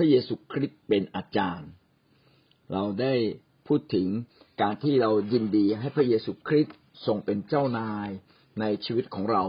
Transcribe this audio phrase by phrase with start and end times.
[0.00, 1.70] ระเยซูคริสต์เป็นอาจารย์
[2.72, 3.14] เราได้
[3.66, 4.06] พูดถึง
[4.60, 6.76] การที่เรายินดีให้พระเยซูคริสต์
[7.06, 8.08] ทรงเป็นเจ้านาย
[8.60, 9.44] ในชีวิตของเรา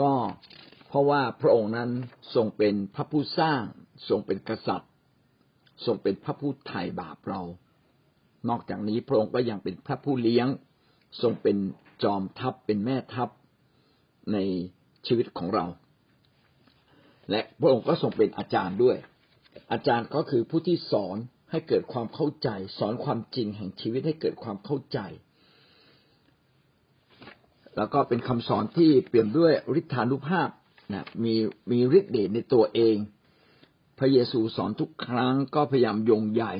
[0.00, 0.12] ก็
[0.88, 1.90] เพราะว่าพระองค์นั้น
[2.34, 3.62] ทรงเป็นพระผู้สร้าง
[4.08, 4.90] ทรงเป็นกษัตริย์
[5.86, 7.42] ทรงเป็นพระผู้ไถ่บาปเรา
[8.48, 10.48] นอกจากนี้พระองค์ก็ยังเป็นพระผู้เลี้ยง
[11.22, 11.56] ทรงเป็น
[12.02, 13.28] จอมทัพเป็นแม่ทัพ
[14.32, 14.38] ใน
[15.06, 15.64] ชีวิตของเรา
[17.30, 18.96] และพระองค์ก็ทรงเป็นอาจารย์ด้วย
[19.72, 21.16] อาจารย์ก็คือผู้ที่สอน
[21.50, 22.48] ให้เกิดความเข้าใจ
[22.78, 24.98] สอนความจริงแห่งชีวิตให้เกิดความเข้าใจ
[27.76, 30.48] แล้วก็เป็นคำสอนที่เปลี่ยนด้วยฤทธานุภาพ
[30.92, 31.34] นะมี
[31.70, 32.96] มีฤทธิ์เดชในตัวเอง
[33.98, 36.54] พระเยซูสอนทุกครั้งก็พยายามยงใหญ่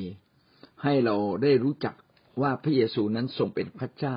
[0.83, 1.95] ให้เราได้รู้จัก
[2.43, 4.17] ว่าพระเยซูนั้นทรงเป็นพระเจ้า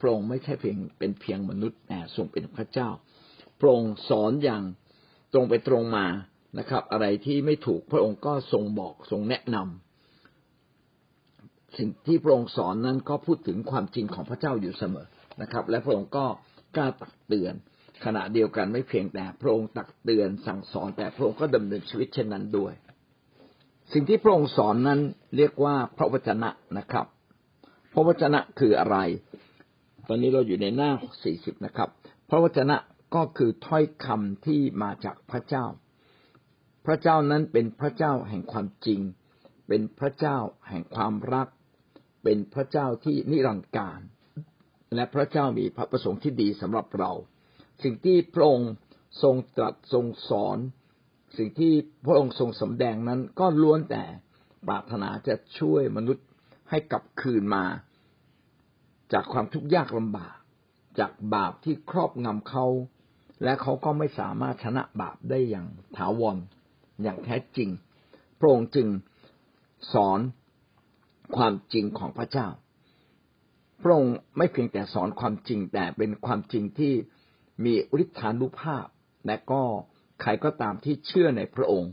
[0.00, 2.88] พระองค์ไม่ใช่เพียงเป็นเพียงมนุษย์แต่ทรงเป็นพระเจ้า
[3.58, 4.62] พระองค์สอนอย่าง
[5.32, 6.06] ตรงไปตรงมา
[6.58, 15.06] นะครับ อะไรที่ไม่ถูกพระองค์ก็ทรงบอกทรงแนะนำสิ่งที่พระองค์สอนนั้นก็พูดถึงความจริงของพระเจ้าอยู่เสมอ
[15.42, 16.26] นะครับ และพระองค์ก็
[16.76, 17.54] กล้าตักเตือน
[18.04, 22.72] ขณะเดียวกันไม่เพียงแต่พระองค์ตักเตือนสั่งสอนแต่พระองค์ก็ดำเนินชีวิตเช่นนั้นด้วย
[23.92, 25.00] สิ่งที่พระองค์สอนนั้น
[25.36, 27.06] เรียกว่าพระวจนะนะครับ
[27.92, 28.96] พระวจนะคืออะไร
[30.08, 30.90] ตอนนี้เราอยู่ในหน้า
[31.24, 31.88] สี่สิบนะครับ
[32.30, 32.76] พระวจนะ
[33.14, 35.64] ก็คือถ้อยคำที่มาจากพระเจ้า
[36.86, 39.00] พระเจ้านั้นเป็นพระเจ้าแห่งความจริง
[39.68, 41.48] เป็นพระเจ้าแห่งความรัก
[42.24, 44.00] เป็นพระเจ้าที่นิรันดร์การ
[44.94, 47.12] และพระเจ้ามีพระประสงค์ที่ดีสำหรับเรา
[47.82, 48.70] สิ่งที่พระองค์
[49.22, 50.58] ทรงตรัสทรงสอน
[51.36, 51.72] สิ่งที่
[52.06, 54.04] พระองค์ทรงสำแดงนั้นก็ล้วนแต่
[54.68, 56.26] ปรารถนาจะช่วยมนุษย์
[56.70, 57.64] ให้กลับคืนมา
[59.12, 60.36] จากความทุกข์ยากลำบาก
[60.98, 62.66] จากบาปที่ครอบงำเขา
[63.42, 66.36] และเขาก็ไม่สามารถชนะบาปได้อย่างถาวร
[67.02, 67.68] อย่างแท้จริง
[68.38, 68.88] พระองค์จึง
[69.92, 70.20] สอน
[71.36, 72.48] ความจริงของพระเจ้า
[73.82, 76.94] พระองค์ไม่เพียงแต่สอนความจริงแต่เป็นความจริงที่
[77.64, 78.86] มีฤทธานุภาพ
[79.26, 79.62] และก็
[80.22, 81.90] ใครก็ตามที่เชื่อในพระองค์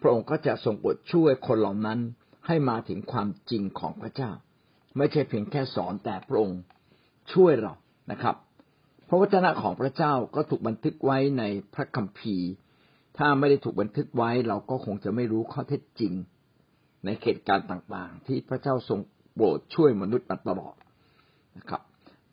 [0.00, 1.98] พระองค์ก็จะทรงบทช่วยคนเหล่านั้น
[2.46, 4.30] ให้มาถึงความจริงของพระเจ้า
[4.96, 6.60] ไม่ใช่เพียงแค่สอนแต่พระองค์
[7.32, 7.74] ช่วยเรา
[8.10, 8.36] นะครับ
[9.08, 11.42] พระวจนะของพระเจ้าก็ถูกบันทึกไว้ใน
[11.74, 12.48] พระคัมภีร์
[13.18, 16.12] ถ้าไม่ได้ถูกบันทึกไว้เราก็คงจะไม่รู้ข้อเท็จจริง
[17.04, 19.00] ในเหตุการณ์ต่างๆ ที่พระเจ้าทรง
[19.34, 20.74] โปรดช่วยมนุษย์มาตลอด
[21.58, 21.82] นะครับ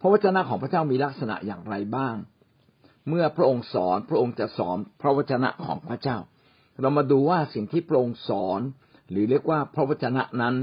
[0.01, 2.15] พระวจนะของพระเจ้ามีลักษณะอย่างไรบ้าง
[3.09, 6.17] เมื่อพระองค์สอนพระองค์จะสอนพระวจนะของพระเจ้า
[6.81, 8.61] เรามาดูว่าสิ่งที่พระองค์สอน
[9.09, 10.55] หรือเรียกว่าพระวจนะนั้น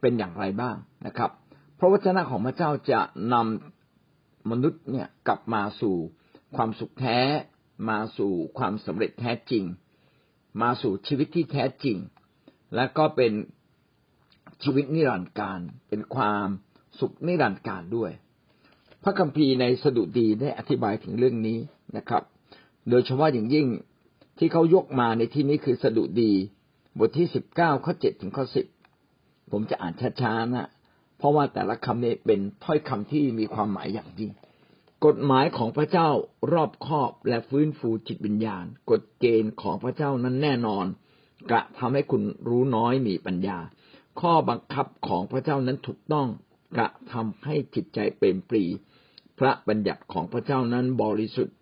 [0.00, 0.76] เป็นอย่างไรบ้าง
[1.06, 1.30] นะครับ
[1.78, 3.00] พระวจนะของพระเจ้าจะ
[3.32, 5.96] นำมนุษย์เนี่ยกลับมาสู่
[6.56, 7.18] ความสุขแท้
[7.88, 9.64] มาสู่ความสำเร็จแท้จริง
[10.62, 11.96] มาสู่ชีวิตที่แท้จริง
[12.74, 13.32] และก็เป็น
[14.62, 16.46] ชีวิตนิรันดร์การ เป็นความ
[16.98, 18.10] สุขนิรันดร์การด้วย
[19.02, 21.58] พระคัมภีร์ในสดุดีได้อธิบายถึงเรื่องนี้
[21.96, 22.22] นะครับ
[22.90, 23.66] โดยเฉพาะอย่างยิ่ง
[24.38, 26.32] ที่เขายกมาในที่นี้คือสดุดี
[26.98, 28.66] บทที่สิบเก้าข้อเจ็ดถึงข้อสิบ
[29.50, 30.68] ผมจะอ่านช้าๆนะ
[31.18, 34.30] เพราะว่าแต่ละคำนี้เป็นถ้อยคำที่มีความหมายอย่างยิ่ง
[35.06, 36.08] กฎหมายของพระเจ้า
[36.52, 40.86] รอบคอบและฟื้นฟูจิตวิญญาณ กฎเกณฑ์ของพระเจ้านั้นแน่นอน
[41.50, 43.58] กระทำให้คุณรู้น้อยมีปัญญา
[44.20, 46.28] ข้อบังคับของพระเจ้านั้นถูกต้อง
[46.76, 48.64] กระทำให้จิตใจเปรมปรี
[49.38, 51.56] พระบัญญัติของพระเจ้านั้นบริสุทธิ์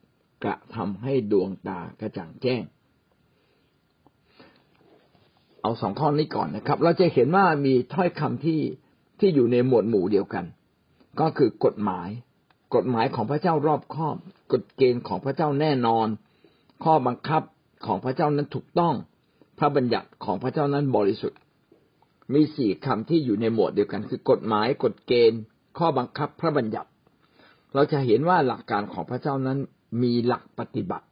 [0.44, 2.62] กระทำให้ดวงตากระจ่างแจ้ง
[5.62, 8.60] เอาสองข้อนี้ก่อนนะครับ เราจะเห็นว่ามีถ้อยคำที่
[9.18, 10.44] ที่อยู่ในหมวดหมู่เดียวกัน
[11.20, 12.08] ก็คือกฎหมาย
[12.76, 14.16] กฎหมายของพระเจ้ารอบคอบ
[14.52, 16.06] กฎเกณฑ์ของพระเจ้าแน่นอน
[16.84, 17.42] ข้อบังคับ
[17.86, 18.94] ของพระเจ้านั้นถูกต้อง
[19.58, 21.40] พระบัญญัติของพระเจ้านั้นบริสุทธิ์
[22.34, 25.40] มีสี่คำที่อยู่ในหมวดเดียวกัน คือกฎหมายกฎเกณฑ์
[25.78, 26.90] ข้อบังคับพระบัญญัติ
[27.74, 29.58] เราจะเห็นว่าหลักการของพระเจ้านั้น
[30.02, 31.06] มีหลักปฏิบัติ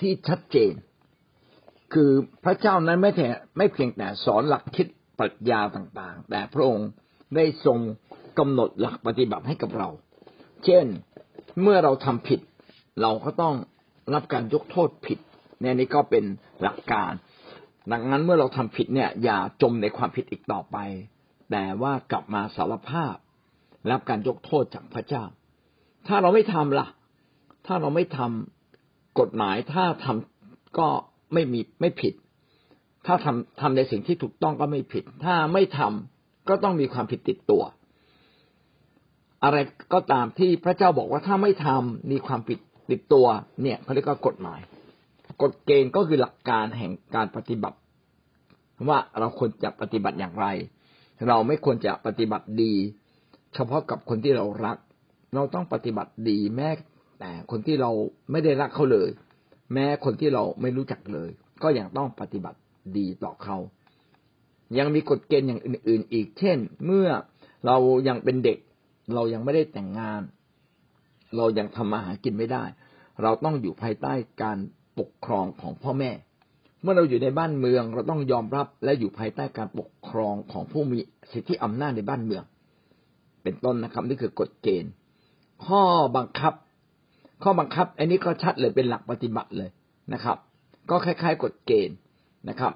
[0.00, 0.72] ที่ชัดเจน
[1.94, 2.10] คือ
[2.44, 4.86] พระเจ้านั้นไม่แต่ไม่เพียงแต่สอนหลักคิด
[5.18, 6.88] ปรัชญาต่างๆ แต่พระองค์
[7.36, 7.78] ได้ทรง
[8.38, 9.88] กำหนดหลักปฏิบัติให้กับเรา
[10.64, 10.86] เช่น
[11.62, 12.40] เมื่อเราทำผิด
[13.02, 13.54] เราก็ต้อง
[14.14, 15.18] รับการยกโทษผิด
[15.60, 16.24] เนี่ยนี่ก็เป็น
[16.62, 17.12] หลักการ
[17.92, 20.76] ดังนั้นเมื่อเราทำผิดเนี่ย อย่าจมในความผิดอีกต่อไป
[21.50, 23.14] แต่ว่ากลับมาสารภาพ
[23.90, 25.24] รับการยกโทษจากพระเจ้า
[26.06, 26.86] ถ้าเราไม่ทำล่ะ
[27.66, 30.88] ถ้าเราไม่ทำกฎหมายถ้าทำก็
[31.32, 32.14] ไม่มีไม่ผิด
[33.06, 37.62] ถ้าทำทำในสิ่งที่ถูกต้องก็ไม่ผิด ถ้าไม่ทำก็ต้องมีความผิดติดตัว
[39.46, 39.58] อะไร
[39.92, 42.58] ก็ตามที่พระเจ้าบอกว่าถ้าไม่ทำมีความผิด
[42.90, 43.26] ติดตัว
[43.62, 44.60] เนี่ยเขาเรียกว่ากฎหมาย
[45.42, 47.78] กฎเกณฑ์ก็คือหลักการแห่งการปฏิบัติ
[48.88, 50.46] ว่าเราควรจะปฏิบัติอย่างไร
[51.26, 52.72] เราไม่ควรจะปฏิบัติดี
[53.54, 54.76] เฉพาะกับคนที่เรารัก
[55.34, 56.70] เราต้องปฏิบัติดีแม้
[57.20, 57.90] แต่คนที่เรา
[58.30, 59.10] ไม่ได้รักเขาเลย
[59.72, 61.30] แม้คนที่เราไม่รู้จักเลย
[61.62, 62.58] ก็ยังต้องปฏิบัติ
[62.96, 63.56] ดีต่อเขา
[64.78, 67.08] ยังมีกฎเกณฑ์อย่างอื่น ๆ อีก เช่น เมื่อ
[67.66, 67.76] เรา
[68.08, 68.58] ยังเป็นเด็ก
[69.14, 70.22] เรายังไม่ได้แต่งงาน
[71.36, 72.64] เรายังทำมาหากินไม่ได้
[73.22, 74.12] เราต้องอยู่ภายใต้
[74.42, 74.58] การ
[74.98, 76.10] ปกครองของพ่อแม่
[76.82, 80.98] เมื่อเราอยู่ในบ้านเมือง เราต้องยอมรับและอยู่ภายใต้การปกครองของผู้มี
[81.32, 82.44] สิทธิอำนาจในบ้านเมือง
[83.42, 84.92] เป็นต้นนะครับนี่คือกฎเกณฑ์
[85.66, 85.82] ข้อ
[86.16, 86.54] บังคับ
[87.42, 89.70] ข้อบังคับ อันนี้ก็ชัดเลยเป็นหลักปฏิบัติเลย
[90.12, 90.36] นะครับ
[90.90, 91.96] ก็คล้าย ๆ กฎเกณฑ์
[92.48, 92.72] นะครับ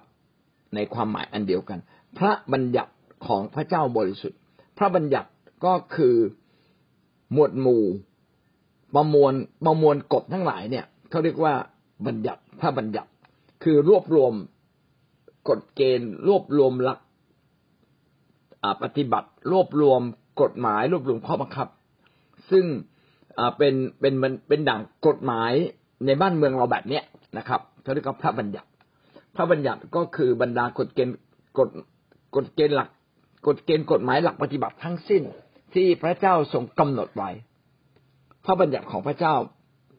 [0.75, 1.79] ในความหมายอันเดียวกัน
[2.19, 2.93] พระบัญญัติ
[3.27, 4.39] ของพระเจ้าบริสุทธิ์
[4.79, 5.29] พระบัญญัติ
[5.65, 6.17] ก็คือ
[7.33, 7.85] หมวดหมู่
[8.95, 9.33] ประมวล
[9.65, 11.55] ประมวลกฎทั้งหลายเนี่ยเขาเรียกว่า
[12.07, 13.11] บัญญัติพระบัญญัติ
[13.63, 14.33] คือรวบรวม
[15.49, 16.99] กฎเกณฑ์ รวบรวมหลัก
[18.83, 20.01] ปฏิบัติ รวบรวม
[20.43, 21.69] กฎหมาย รวบรวมข้อบังคับ
[22.51, 22.65] ซึ่ง
[23.57, 24.15] เป็นเป็น
[24.49, 25.53] เป็นดั่งกฎหมาย
[26.07, 27.05] ในบ้านเมืองเราแบบเนี้ย
[27.39, 28.69] นะครับเขาเรียกว่าพระบัญญัติ
[29.37, 31.17] พระบัญญัติก็คือบรรดากฎเกณฑ์
[31.59, 31.69] กฎ
[32.37, 32.89] กฎเกณฑ์หลัก
[33.47, 35.23] กฎเกณฑ์กฎหมายหลักปฏิบัติทั้งสิ้น
[35.75, 37.31] ที่พระเจ้าทรงกำหนดไว้
[38.45, 39.35] พระบัญญัติของพระเจ้า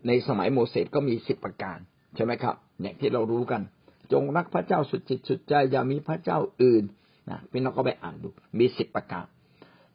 [0.07, 1.77] ในสมัยโมเสสก็มีสิบประการ
[2.15, 3.61] ใช่ไหมครับ อย่างที่เรารู้กัน
[4.11, 6.83] จงรักพระเจ้าสุดจิตสุดใจอย่ามีพระเจ้าอื่น
[7.29, 8.29] นะพี่น้องก็ไปอ่านดู
[8.59, 9.25] มีสิบประการ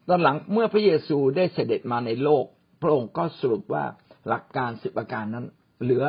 [0.07, 2.45] ตอนหลังเมื่อพระเยซูได้เสด็จมาในโลก
[2.81, 3.85] พระองค์ก็สรุปว่า
[4.27, 5.45] หลักการสิบประการนั้น
[5.81, 6.05] เหลือ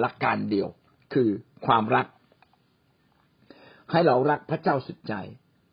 [0.00, 0.68] หลักการเดียว
[1.14, 1.28] คือ
[1.66, 2.06] ความรัก
[3.90, 5.14] ให้เรารักพระเจ้าสุดใจ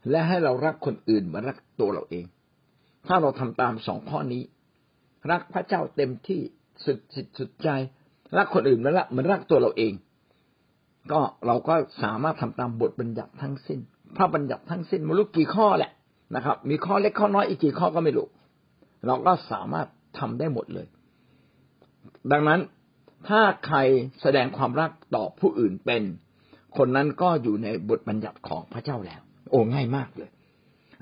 [0.09, 2.25] และให้เรารักคนอื่นเหมือนรักตัวเราเอง
[3.07, 4.44] ถ้าเราทำตามสองข้อนี้
[5.31, 6.42] รักพระเจ้าเต็มที่
[6.86, 7.69] สุดจิตสุดใจ
[8.38, 9.94] รักคนอื่นแล้วละเหมือนรักตัวเราเอง
[11.12, 13.80] ก็เราก็สามารถทำตามบทบัญญัติทั้งสิ้น
[14.18, 15.92] พระบัญญัติทั้งสิ้นไม่รู้กี่ข้อแหละ
[16.36, 18.27] นะครับ มีข้อเล็กข้อน้อยอีกกี่ข้อก็ไม่รู้
[19.06, 19.88] เราก็สามารถ
[20.19, 20.88] ทำได้หมดเลย
[22.31, 22.60] ดังนั้น
[23.27, 23.77] ถ้าใคร
[24.21, 26.03] แสดงความรักต่อผู้อื่นเป็น
[26.77, 30.30] คนนั้นก็อยู่ในบทบัญญัติของพระเจ้าแล้ว โอ้ง่ายมากเลย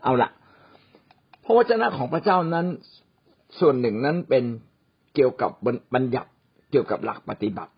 [0.03, 0.29] เอาละ
[1.45, 2.65] พระวจนะของพระเจ้านั้น
[3.59, 4.43] ส่วนหนึ่งนั้นเป็น
[5.15, 5.51] เกี่ยวกับ
[5.93, 6.29] บัญญัติ
[6.71, 7.71] เกี่ยวกับหลักปฏิบัติ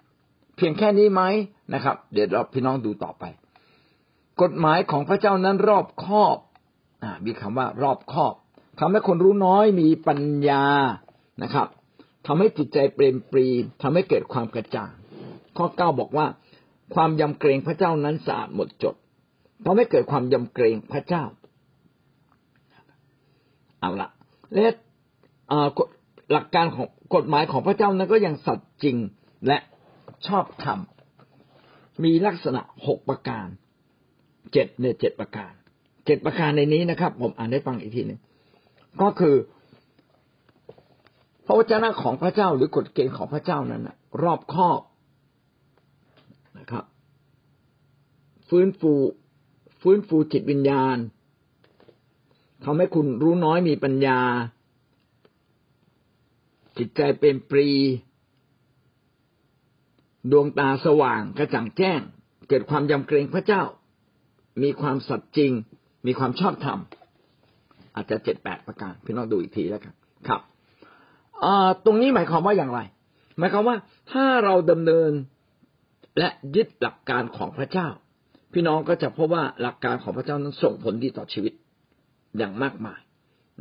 [0.58, 1.22] เพียงแค่นี้ไหม
[1.74, 3.24] นะครับ เดี๋ยวเราพี่น้องดูต่อไป
[4.42, 6.38] กฎหมายของพระเจ้านั้นรอบคอบ
[7.04, 8.34] อ่ามีคำว่ารอบคอบ
[8.80, 10.66] ทำให้คนรู้น้อยมีปัญญา
[11.44, 11.68] นะครับ
[12.28, 13.48] ทำให้จิตใจเปรมปรี
[13.82, 14.92] ทำให้เกิดความกระจ่าง
[15.58, 16.28] ข้อเก้าบอกว่า
[16.96, 18.96] ความยำเกรงพระเจ้านั้นสะอาดหมดจด
[19.66, 21.24] ทำให้เกิดความยำเกรงพระเจ้า
[23.88, 24.12] เอาละ
[24.56, 24.68] และ
[26.32, 28.98] หลักการของกฎหมายของพระเจ้านั้นก็ยังสัตย์จริง
[29.48, 29.58] และ
[30.28, 30.80] ชอบธรรม
[32.04, 33.48] มีลักษณะหกประการ
[34.54, 35.52] เจ็ดเนี่ยเจ็ดประการ
[36.06, 38.20] เจ็ดประการในนี้นะครับ ผมอ่านให้ฟังอีกทีหนึ่ง
[39.02, 39.36] ก็คือ
[41.46, 44.82] พระวจนะของพระเจ้าหรือกฎเกณฑ์ของพระเจ้านั้นะรอบครอบ
[46.60, 46.84] นะครับ
[48.50, 48.94] ฟื้นฟู
[49.82, 50.98] ฟื้นฟูจิตวิญญาณ
[52.64, 54.20] ทำให้คุณรู้น้อยมีปัญญา
[56.78, 57.70] จิตใจเป็นปรี
[60.32, 62.00] ดวงตาสว่างกระจ่างแจ้ง
[62.50, 63.64] เกิดความยำเกรงพระเจ้า
[64.64, 65.52] มีความสัตย์จริง
[66.08, 66.80] มีความชอบธรรม
[67.96, 69.94] อาจจะเจ็ดแปดประการพี่น้องดูอีกทีแล้วกัน
[70.28, 70.42] ครับ
[71.86, 72.80] ตรงนี้หมายความว่าอย่างไร
[73.38, 73.78] หมายความว่า
[74.12, 75.12] ถ้าเราดำเนิน
[76.20, 77.88] และยึดหลักการของพระเจ้า
[78.54, 81.54] พี่น้องก็จะพบว่าหลักการของพระเจ้านั้นส่งผลดีต่อชีวิต
[82.38, 83.00] อย่างมากมาย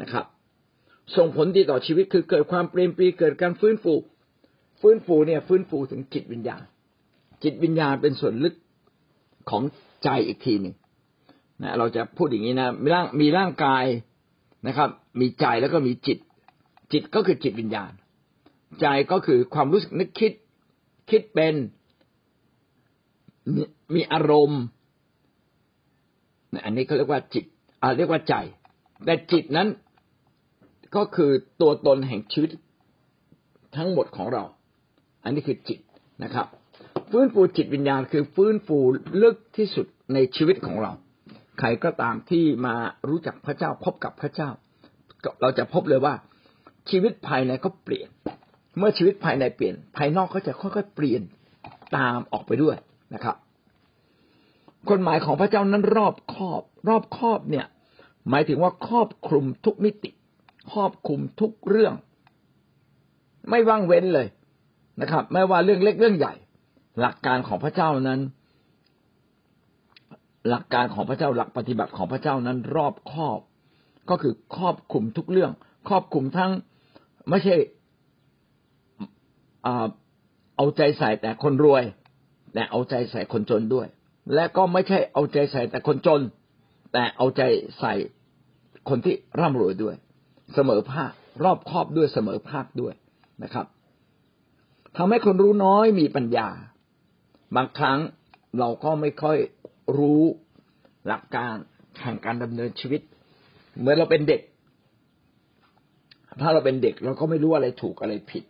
[0.02, 0.24] นะครับ
[1.16, 3.94] ส่งผลดีต่อชีวิตคือเกิดความเปลี่ยนปรีเกิดการฟื้นฟู
[4.80, 6.62] ฟื้นฟูเนี่ยฟื้นฟูถึงจิตวิญญาณ
[7.44, 8.54] จิตวิญญาณเป็นส่วนลึก
[9.50, 9.62] ของ
[10.04, 10.74] ใจอีกทีหนึ่ง
[11.62, 13.84] นะเราจะพูดอย่างนี้นะมีร่างมีร่างกาย
[14.66, 16.18] นะครับ มีใจแล้วก็มีจิต
[16.92, 17.92] จิตก็คือจิตวิญญาณ
[18.80, 20.32] ใจก็คือความรู้สึกนึกคิด
[21.10, 21.54] คิดเป็น
[23.94, 24.62] มีอารมณ์
[26.64, 27.44] อันนี้เขาเรียกว่าจิต
[27.96, 28.34] เรียกว่าใจ
[29.04, 29.68] แต่จิตนั้น
[30.96, 31.30] ก็คือ
[31.60, 32.50] ตัวตนแห่งชีวิต
[33.76, 34.44] ทั้งหมดของเรา
[35.24, 35.78] อันนี้คือจิต
[36.24, 36.46] นะครับ
[37.10, 38.78] ฟื้นฟูจิตวิญญาณคือฟื้นฟู
[39.22, 40.92] ลึกที่สุดในชีวิตของเรา
[41.58, 42.74] ใครก็ตามที่มา
[43.08, 44.50] รู้จักพระเจ้าพบกับพระเจ้า
[45.42, 46.14] เราจะพบเลยว่า
[46.90, 48.08] ชีวิตภายในก็เปลี่ยน
[48.78, 51.22] เมื่อชีวิตภายในเปลี่ยน ภายนอกก็จะค่อยๆเปลี่ยน
[51.96, 52.76] ตามออกไปด้วย
[53.14, 53.36] นะครับ
[54.90, 57.66] กฎหมายของพระเจ้านั้นรอบครอบ รอบครอบเนี่ย
[58.30, 60.10] หมายถึงว่าครอบคลุมทุกมิติ
[60.72, 61.94] ครอบคุมทุกเรื่อง
[63.50, 64.26] ไม่ว่างเว้นเลย
[65.00, 66.34] นะครับ ไม่ว่าเรื่องเล็กเรื่องใหญ่
[67.00, 68.20] หลักการของพระเจ้านั้น
[70.48, 73.40] หลักการของพระเจ้าหลักปฏิบัติของพระเจ้านั้นรอบครอบ
[74.10, 75.52] ก็คือครอบคุมทุกเรื่อง
[75.88, 76.50] ครอบคุมทั้ง
[77.28, 77.56] ไม่ใช่
[80.56, 81.82] เอาใจใส่แต่คนรวย
[82.54, 83.86] แต่เอาใจใส่คนจนด้วย
[84.34, 86.20] และก็ไม่ใช่เอาใจใส่แต่คนจน
[86.92, 87.42] แต่เอาใจ
[87.80, 87.94] ใส่
[88.88, 89.96] คนที่ร่ำรวยด้วย
[90.54, 91.12] เสมอภาค
[91.44, 92.94] รอบครอบด้วยเสมอภาคด้วย
[93.42, 93.66] นะครับ
[94.96, 96.48] ทำให้คนรู้น้อยมีปัญญา
[97.56, 97.98] บางครั้ง
[98.58, 99.38] เราก็ไม่ค่อย
[99.98, 100.22] รู้
[101.06, 101.56] หลักการ
[102.02, 103.00] แห่งการดำเนินชีวิต
[103.78, 104.40] เหมือนเราเป็นเด็ก
[106.42, 108.44] ถ้าเราเป็นเด็กเราก็ไม่รู้อะไรถูกอะไรผิด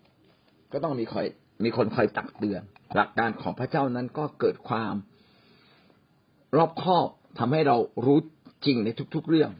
[0.73, 1.27] ก็ต้องมีคอย
[1.65, 2.63] มีคนคอยตักเตือน
[2.97, 4.95] หลักการของพระเจ้านั้นก็เกิดความ
[6.57, 7.09] รอบคอบ
[7.39, 8.19] ทำให้เรารู้
[8.67, 9.51] จริงในทุก ๆ เรื่อง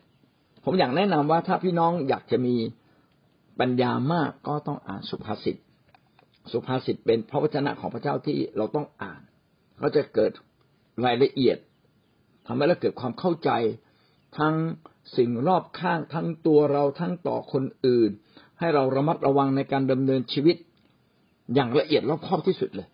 [0.65, 2.55] ผมอยากแนะนำว่าถ้าพี่น้องอยากจะมี
[3.61, 5.57] ปัญญามากก็ต้องอ่านสุภาษิต
[6.53, 9.21] สุภาษิตเป็นพระวจนะของพระเจ้าที่เราต้องอ่าน
[9.81, 10.33] ก็จะเกิด
[11.05, 11.59] รายละเอียด
[12.47, 13.51] ทำให้เราเกิดความเข้าใจ
[14.39, 14.55] ทั้ง
[15.17, 18.11] สิ่งรอบข้างทั้งตัวเราทั้งต่อคนอื่น
[18.59, 20.57] ให้เราระมัดระวังในการดำเนินชีวิต
[21.55, 22.89] อย่างละเอียดรอบคอบที่สุดเลย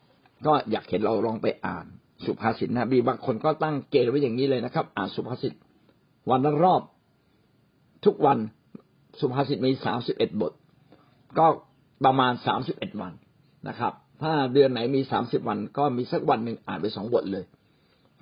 [0.46, 1.86] ก็อยากเห็นเราลองไปอ่าน
[2.24, 5.52] สุภาษิตนะบีบางคนก็ตั้งเกณฑ์ไว้อย่างนี้เลยนะครับ อ่านสุภาษิต
[6.30, 6.82] วันละรอบ
[8.04, 8.38] ทุกวัน
[9.20, 10.52] สุภาษิตมีสามสิบเอ็ดบท
[11.38, 11.46] ก็
[12.04, 13.12] ประมาณสามสิบเอ็ดวัน
[13.68, 17.44] นะครับ ถ้าเดือนไหนมีสามสิบวัน ก็มีสักวันหนึ่งอ่านไปสองบทเลย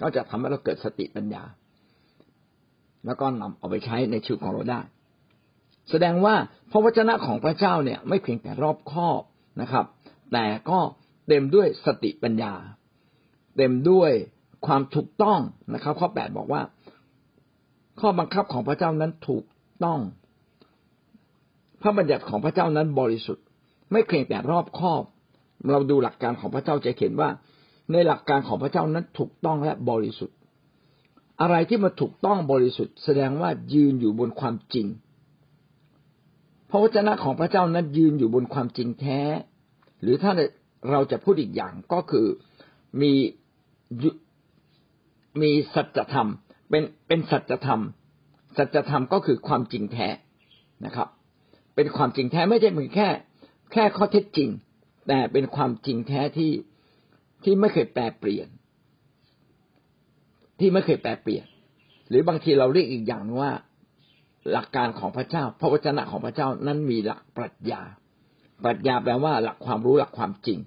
[0.00, 1.42] ก็จะทำให้เราเกิดสติปัญญา
[3.06, 4.80] แล้วก็นำเอาไปใช้ในชีวิตของเราได้
[5.90, 6.34] แสดงว่า
[6.70, 9.22] พระวจนะของพระเจ้าเนี่ย ไม่เพียงแต่รอบคอบ
[9.60, 9.84] นะครับ
[10.32, 10.78] แต่ก็
[11.26, 12.52] เต็มด้วยสติปัญญา
[13.60, 14.12] เต็มด้วย
[14.66, 15.40] ความถูกต้อง
[15.74, 16.62] นะครับ ข้อแปดบอกว่า
[18.00, 19.44] ข้อบังคับของพระเจ้านั้นถูก
[19.84, 20.00] ต้อง
[21.82, 23.44] พระบัญญัติของพระเจ้านั้นบริสุทธิ์
[23.92, 25.02] ไม่เพียงแต่รอบคอบ
[25.70, 27.30] เราดูหลักการของพระเจ้าจะเห็นว่า
[27.92, 30.36] ในหลักการของพระเจ้านั้นถูกต้องและบริสุทธิ์
[31.40, 34.86] อะไรที่มาถูกต้องบริสุทธิ์ แสดงว่ายืนอยู่บนความจริง
[36.70, 39.20] พระวจนะของพระเจ้านั้นยืนอยู่บนความจริงแท้
[40.02, 40.32] หรือถ้า
[40.90, 42.26] เราจะพูดอีกอย่างก็คือ
[43.00, 43.12] มี
[45.42, 46.28] มีสัจธรรม
[46.68, 47.82] เป็นเป็นสัจธรรม
[48.56, 50.08] สัจธรรมก็คือความจริงแท้
[50.84, 51.08] นะครับ
[51.74, 53.08] เป็นความจริงแท้ไม่ใช่เพียงแค่
[53.72, 54.50] แค่ข้อเท็จจริง
[55.08, 56.52] แต่เป็นความจริงแท้ที่
[57.44, 58.48] ที่ไม่เคยแปรเปลี่ยน
[60.60, 61.44] ที่ไม่เคยแปรเปลี่ยน
[62.08, 63.50] หรือบางทีเราเรียกอีกอย่างว่า
[64.50, 67.82] หลักการของพระเจ้า พระวจนะของพระเจ้านั้นมีหลักปรัชญา
[68.64, 70.58] ปรัชญาแปลว่าหลักความรู้หลักความจริง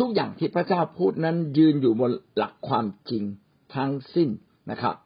[0.00, 3.24] ทุกอย่างที่พระเจ้าพูดนั้นยืนอยู่บนหลักความจริง
[3.74, 4.28] ทั้งสิ้น
[4.70, 4.96] นะครับ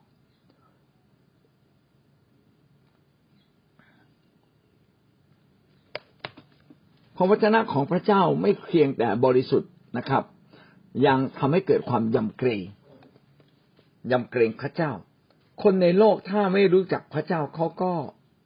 [7.16, 10.22] พระวจนะของพระเจ้าไม่เพียงแต่บริสุทธิ์นะครับ
[11.06, 12.60] ยังทำให้เกิดความยำเกรง
[14.10, 14.92] ยำเกรงพระเจ้า
[15.62, 17.92] คนในโลกถ้าไม่รู้จักพระเจ้าเขาก็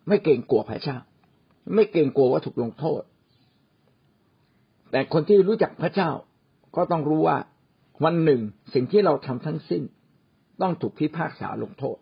[0.08, 0.98] ไม่เกรงกลัวพระเจ้า
[1.74, 3.02] ไม่เกรงกลัวว่าถูกลงโทษ
[4.90, 6.10] แต่คนที่รู้จักพระเจ้า
[6.76, 7.36] ก็ต้องรู้ว่า
[8.04, 8.40] วันหนึ่ง
[8.74, 9.82] สิ่งที่เราทำทั้งสิ้น
[10.62, 11.98] ต้องถูกพิพากษาลงโทษ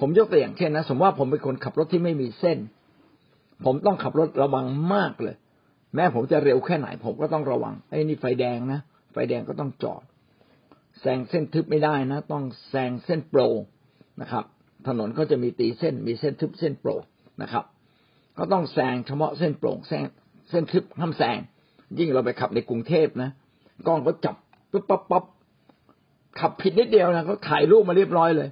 [0.00, 2.58] ผมยกตัวอย่างเช่นนะ สมมติว่าผมเป็นคนขับรถที่ไม่มีเส้น
[3.64, 5.36] ผมต้องขับรถระวังมากเลย
[5.94, 8.80] แม้ผมจะเร็วแค่ไหน ผมก็ต้องระวังไอ้นี่ไฟแดงนะ
[9.12, 10.02] ไฟแดงก็ต้องจอด
[11.00, 13.40] แซงเส้นทึบไม่ได้นะ ต้องแซงเส้นโปร
[14.20, 14.44] นะครับ
[14.88, 16.90] ถนนก็จะมีตีเส้น มีเส้นทึบเส้นโปร
[17.42, 17.64] นะครับ
[18.38, 20.04] ก็ต้องแซงเฉพาะเส้นโปร่งแซง
[20.50, 21.38] เส้นทึบห้ามแซง
[21.98, 23.30] ยิ่งเราไปขับในกรุงเทพนะ
[23.86, 24.36] กล้องก็จับ
[24.70, 25.24] ปุ๊บปั๊บปั๊บ
[26.40, 28.48] ขับผิดนิดเดียวนะเขาถ่ายรูปมาเรียบร้อยเลย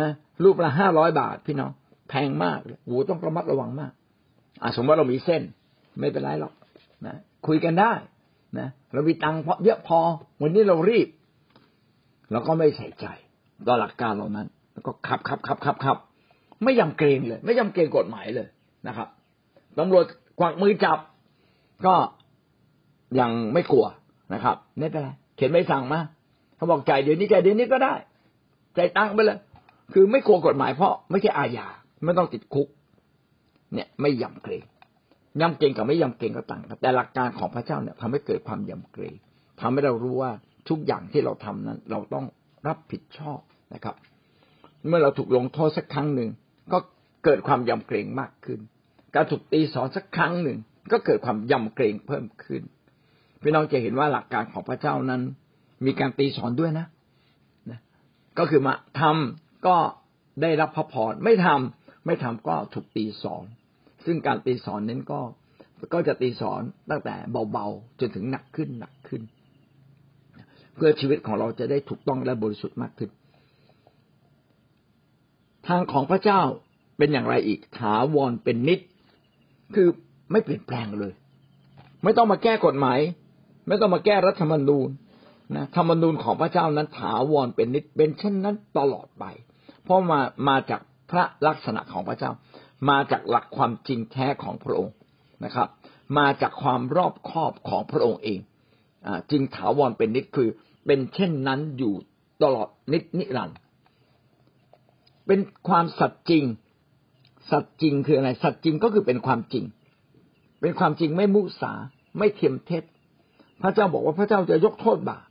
[0.00, 0.12] นะ
[0.44, 1.70] รูปละห้าร้อยบาท พี่น้อง
[2.08, 3.92] แพงมากเลยโอ้ต้องระมัดระวังมาก
[4.62, 5.42] อ่าสมมติว่าเรามีเส้น
[6.00, 6.52] ไม่เป็นไรหรอก
[7.06, 7.92] นะคุยกันได้
[8.58, 9.98] นะเรามีตังค์เพราะเยอะพอ
[10.42, 11.08] วันนี้เรารีบ
[12.30, 13.06] เราก็ไม่ใส่ใจ
[13.66, 15.98] ต่อหลักการเหล่านั้น แล้วก็ขับขับขับขับขับ
[16.64, 18.48] ไม่ยำเกรงเลย ไม่ยำเกรงกฎหมายเลย
[18.88, 19.08] นะครับ
[19.78, 20.04] ตำรวจ
[20.40, 20.98] กวักมือจับ
[21.86, 21.94] ก็
[23.20, 23.86] ยังไม่กลัว
[24.32, 26.00] นะครับ ไม่เป็นไรเขียนไม่สั่งมา
[26.56, 27.94] เขาบอกใจเดี๋ยวนี้ใจเดี๋ยวนี้ก็ได้
[28.76, 29.38] ใจตั้งไปเลย
[29.92, 31.66] คือไม่กลัวกฎหมายเพราะไม่ใช่อาญา
[32.04, 32.68] ไม่ต้องติดคุก
[33.74, 34.64] เนี่ยไม่ยำเกรง
[35.40, 39.14] ยำเกรงกับไม่ยำเกรงก็ต่างกันแต่หลักการของพระเจ้าเนี่ยทำให้เกิดความยำเกรง
[39.60, 40.32] ทำให้เรารู้ว่า
[40.68, 42.24] ทุกอย่างที่เราทำนั้น เราต้อง
[42.66, 43.38] รับผิดชอบ
[43.74, 43.94] นะครับ
[44.88, 46.30] เมื่อเราถูกลงโทษสักครั้งหนึ่ง
[46.72, 46.78] ก็
[47.24, 48.60] เกิดความยำเกรงมากขึ้น
[49.14, 50.58] การถูกตีสอนสักครั้งหนึ่ง
[50.92, 52.62] ก็เกิดความยำเกรงเพิ่มขึ้น
[53.42, 55.22] พี่น้องจะเห็นว่าหลักการของพระเจ้านั้น
[55.86, 56.86] มีการตีสอนด้วยนะ
[57.70, 57.80] นะ
[58.38, 59.76] ก็คือมาทำก็
[60.42, 63.44] ได้รับพระพรไม่ทำไม่ทำก็ถูกตีสอน
[64.04, 65.20] ซึ่งการตีสอนนั้นก็
[65.94, 67.14] ก็จะตีสอนตั้งแต่
[67.52, 69.22] เบาๆจนถึงหนักขึ้นหนักขึ้น
[70.74, 73.10] เพื่อชีวิตของเราจะได้ถูกต้องและบริสุทธิ์มากขึ้น
[75.68, 76.40] ทางของพระเจ้า
[76.98, 78.80] เป็นอย่างไรอีกถาวรเป็นนิด
[79.74, 79.88] คือ
[80.32, 81.12] ไม่เปลี่ยนแปลงเลย
[82.04, 82.98] ไม่ต้องมาแก้กฎหมาย
[83.66, 84.88] ไม่ต้องมาแก้รัฐธรรมนูญ
[85.56, 89.24] นะธรรมนูญของพระเจ้านั้นถาวรเป็นนิดเป็นเช่นนั้นตลอดไป
[89.84, 90.80] เพราะมามาจาก
[91.10, 92.30] พระลักษณะของพระเจ้า
[92.90, 94.94] มาจากหลักความจริงแท้ของพระองค์
[95.44, 95.68] นะครับ
[96.18, 98.40] มาจากความรอบคอบของพระองค์เอง
[99.06, 100.48] อจึงถาวรเป็นนิดคือ
[100.86, 101.94] เป็นเช่นนั้นอยู่
[102.42, 103.58] ตลอดนิดนิรันดร์
[105.26, 106.44] เป็นความสัตย์จริง
[107.50, 109.64] สัตย์จริงคืออะไร สัตย์จริงก็คือเป็นความจริง
[110.60, 111.72] เป็นความจริงไม่มุสา
[112.18, 112.84] ไม่เทียมเท็จ
[113.62, 115.26] พระเจ้าบอกว่าพระเจ้าจะยกโทษบาป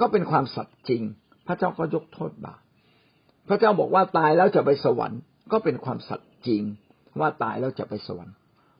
[0.00, 1.02] ก็เป็นความสัตย์จริง
[1.46, 2.60] พระเจ้าก็ยกโทษบาป
[3.48, 5.20] พระเจ้าบอกว่าตายแล้วจะไปสวรรค์
[5.52, 6.62] ก็เป็นความสัตย์จริง
[7.20, 8.34] ว่าตายแล้วจะไปสวรรค์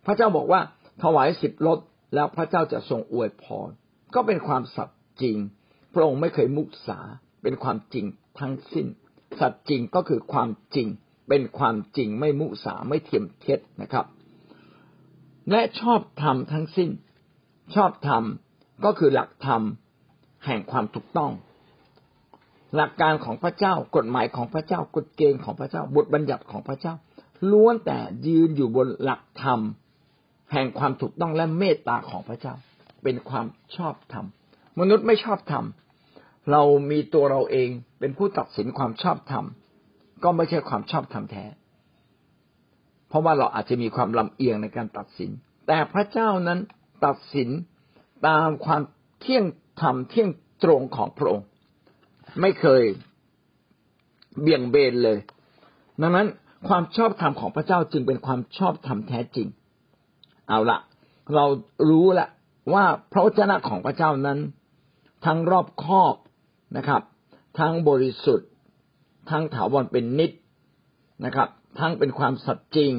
[0.07, 0.61] พระเจ้าบอกว่า
[1.03, 1.79] ถวายสิบรถ
[2.15, 3.71] แล้วพระเจ้าจะทรงอวยพร
[4.15, 5.37] ก็เป็นความสัตย์จริง
[5.95, 7.01] พระองค์ไม่เคยมุสา
[7.43, 8.07] เป็นความจริง
[8.41, 8.87] ทั้งสิ้น
[9.41, 10.89] สัตย์จริงก็คือความจริง
[11.29, 14.07] เป็นความจริงไม่มุสาไม่เทียมเท็จนะครับ
[15.51, 16.91] และชอบธรรมทั้งสิ้น
[17.75, 18.23] ชอบธรรม
[18.85, 19.63] ก็คือหลักธรรม
[20.47, 21.33] แห่งความถูกต้อง
[22.77, 26.95] หลักการของพระเจ้ากฎหมายของพระเจ้ากฎเกณฑ์ของพระเจ้าบทบัญญัติของพระเจ้า
[27.51, 29.61] ล้วนแต่ยืนอยู่บนหลักธรรม
[30.53, 32.55] แห่งความถูกต้องและเมตตาของพระเจ้า
[33.03, 34.27] เป็นความชอบธรรม
[34.81, 35.65] มนุษย์ไม่ชอบธรรม
[36.51, 37.69] เรามีตัวเราเอง
[38.01, 39.45] เป็นผู้ตัดสินความชอบธรรม
[40.25, 41.45] ก็ไม่ใช่ความชอบธรรมแท้
[43.09, 45.31] เพราะว่าเราอาจจะมีความลำเอียงในการตัดสิน
[45.67, 46.59] แต่พระเจ้านั้น
[47.05, 47.49] ตัดสิน
[48.27, 48.83] ตามความ
[49.21, 49.45] เที่ยง
[49.81, 50.29] ธรรมเที่ยง
[50.65, 51.47] ตรงของพระองค์
[52.41, 52.83] ไม่เคย
[54.41, 55.19] เบี่ยงเบนเลย
[56.01, 56.27] ดังนั้น
[56.69, 59.49] ความชอบธรรมของพระเจ้าจึงเป็นความชอบธรรมแท้จริง
[60.49, 60.79] เอาละ
[61.35, 61.45] เรา
[61.91, 62.29] รู้ละ
[62.75, 64.39] ว่าพระวจนะของพระเจ้านั้น
[65.27, 66.15] ทั้งรอบคอบ
[66.77, 67.03] นะครับ
[67.59, 68.51] ทั้งบริสุทธิ์
[69.31, 70.31] ทั้งถาวรเป็นนิด
[71.25, 72.93] นะครับ ทั้งเป็นความสัตย์จริง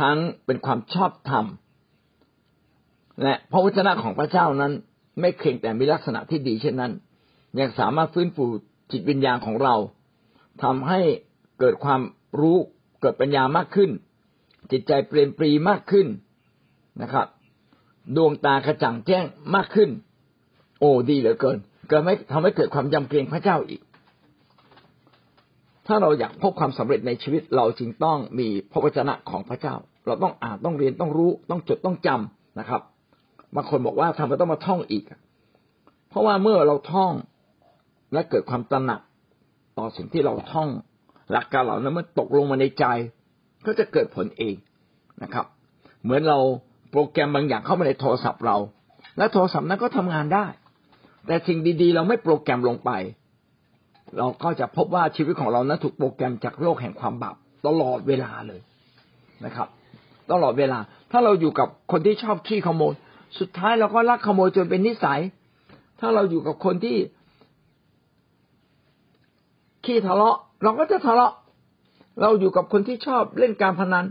[0.00, 1.44] ทั้งเป็นความชอบธรรม
[3.22, 4.72] และพระวจนะของพระเจ้านั้น
[5.20, 6.92] ไม่เพียงแต่มีลักษณะที่ดีเช่นนั้น
[7.60, 8.44] ยังสามารถฟื้นฟู
[8.90, 9.74] จิตวิญญาณของเรา
[10.62, 11.00] ทำให้
[11.60, 12.00] เกิดความ
[12.40, 12.58] รู้
[13.00, 13.90] เกิดปัญญามากขึ้น
[14.70, 16.06] จิตใจเปลี่ยนปรีมากขึ้น
[17.02, 17.26] นะครับ
[18.16, 19.90] ดวงตากระจ่างแจ้งมากขึ้น
[20.80, 23.82] โอ้ดีเหลือเกินเกิดไม่ทำให้เกิดความยำเกรงพระเจ้าอีก
[25.86, 29.74] ถ้าเราอยากพบความสำเร็จในชีวิตเราจึงต้องมีพระวจนะของพระเจ้า
[30.06, 32.80] เราต้องอ่านต้องเรียนต้องรู้ ต้องจดต้องจำนะครับ
[33.56, 35.04] บางคนบอกว่าทำไมต้องมาท่องอีก
[36.08, 37.12] เพราะว่าเมื่อเราท่อง
[38.12, 39.00] และเกิดความตระหนัก
[39.78, 40.68] ต่อสิ่งที่เราท่อง
[41.32, 42.84] หลักการเหล่านั้นมันตกลงมาในใจ
[43.66, 44.54] ก็จะเกิดผลเอง
[45.22, 45.46] นะครับ
[46.02, 46.38] เหมือนเรา
[46.90, 48.56] โปรแกรมบางอย่างเข้ามาในโทรศัพท์เรา
[49.18, 50.46] และโทรศัพท์นั้นก็ทำงานได้
[51.26, 52.90] แต่สิ่งดีๆ เราไม่โปรแกรมลงไป
[54.18, 57.36] เราก็จะพบว่าชีวิตของเรานั้นถูกโปรแกรมจากโลกแห่งความบาป
[57.66, 58.60] ตลอดเวลาเลย
[59.44, 59.68] นะครับ
[60.32, 60.78] ตลอดเวลา
[61.10, 62.94] ถ้าเราอยู่กับคนที่ชอบขี้ขโมย
[63.38, 65.20] สุดท้ายเราก็ลักขโมยจนเป็นนิสัย
[66.00, 66.96] ถ้าเราอยู่กับคนที่
[69.84, 71.32] ขี้ทะเลาะ เราก็จะทะเลาะ
[72.20, 74.06] เราอยู่กับคนที่ชอบเล่นการพนัน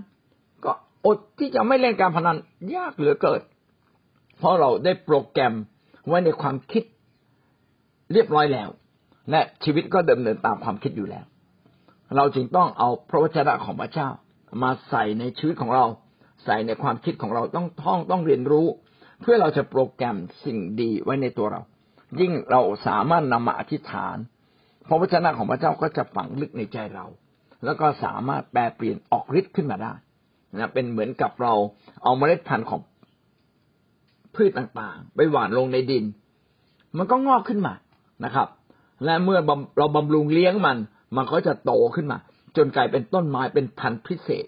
[0.65, 0.71] ก็
[1.05, 2.37] อดที่จะไม่เล่นการพนัน
[2.75, 3.41] ยากเหลือเกิน
[4.37, 5.53] เพราะเราได้โปรแกรม
[6.07, 6.83] ไว้ในความคิด
[8.13, 8.69] เรียบร้อยแล้ว
[9.31, 11.25] และชีวิตก็ดำเนินตามความคิดอยู่แล้ว
[12.15, 14.09] เราจึงต้องเอาพระวจนะของพระเจ้า
[14.63, 15.85] มาใส่ในชีวิตของเรา
[16.45, 18.67] ใส่ในความคิดของเราต้องท่องต้องเรียนรู้
[19.21, 21.61] เพื่อเราจะโปรแกรมสิ่งดีไว้ในตัวเรา
[22.19, 24.17] ยิ่งเราสามารถนำมาอธิษฐาน
[24.87, 27.05] พระวจนะของพระเจ้าก็จะฝังลึกในใจเรา
[27.65, 29.93] แล้วก็สามารถแปลเปลี่ยนออกฤทธิ์ขึ้นมาได้
[30.57, 31.53] นะเป็นเหมือนกับเรา
[32.03, 32.81] เอาเมล็ดพันธุ์ของ
[34.35, 36.05] พืชต่างๆ ไปหว่านลงในดิน
[36.97, 37.73] มันก็งอกขึ้นมา
[38.25, 38.47] นะครับ
[39.05, 39.39] และเมื่อ
[39.77, 40.77] เราบำรุงเลี้ยงมัน
[41.15, 42.17] มันก็จะโตขึ้นมา
[42.57, 44.47] จนกลายเป็นต้นไม้เป็นพันธุ์พิเศษ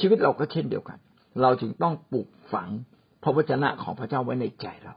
[0.00, 0.98] ชีวิตเราก็เช่นเดียวกัน
[1.42, 2.68] เราจึงต้องปลูกฝัง
[3.28, 4.94] ระวจนะของพระเจ้าไว้ในใจเรา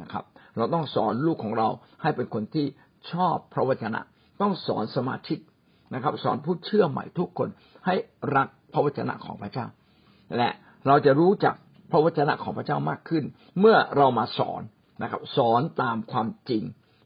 [0.00, 0.24] นะครับ
[0.56, 1.68] เราต้องสอนลูกของเรา
[2.02, 2.66] ให้เป็นคนที่
[3.12, 4.00] ชอบพระวจนะ
[4.40, 5.38] ต้องสอนสมาชิก
[5.94, 7.48] นะครับ สอนผู้เชื่อใหม่ทุกคน
[7.86, 7.94] ให้
[8.36, 9.66] รักพระวจนะของพระเจ้า
[10.36, 10.48] และ
[10.86, 11.54] เราจะรู้จัก
[11.90, 13.24] พระวจนะของพระเจ้ามากขึ้น
[13.60, 14.62] เมื่อเรามาสอน
[15.02, 16.62] นะครับ สอนตามความจริง